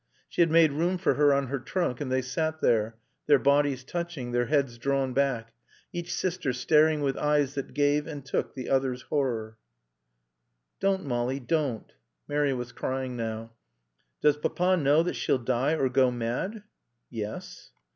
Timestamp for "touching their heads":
3.83-4.79